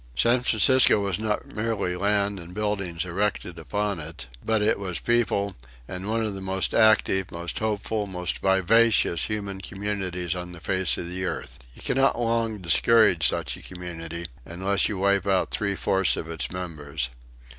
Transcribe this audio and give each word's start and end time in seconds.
"San 0.15 0.39
Francisco 0.41 0.97
was 0.97 1.19
not 1.19 1.45
merely 1.53 1.95
land 1.95 2.39
and 2.39 2.49
the 2.49 2.53
buildings 2.55 3.05
erected 3.05 3.59
upon 3.59 3.99
it, 3.99 4.25
but 4.43 4.59
it 4.63 4.79
was 4.79 4.97
people, 4.97 5.55
and 5.87 6.09
one 6.09 6.23
of 6.23 6.33
the 6.33 6.41
most 6.41 6.73
active, 6.73 7.29
most 7.31 7.59
hopeful, 7.59 8.07
most 8.07 8.39
vivacious 8.39 9.25
human 9.25 9.61
communities 9.61 10.33
on 10.33 10.53
the 10.53 10.59
face 10.59 10.97
of 10.97 11.07
the 11.07 11.23
earth. 11.25 11.59
You 11.75 11.83
cannot 11.83 12.17
long 12.19 12.57
discourage 12.57 13.27
such 13.27 13.55
a 13.57 13.61
community, 13.61 14.25
unless 14.43 14.89
you 14.89 14.97
wipe 14.97 15.27
out 15.27 15.51
three 15.51 15.75
fourths 15.75 16.17
of 16.17 16.31
its 16.31 16.49
members. 16.49 17.11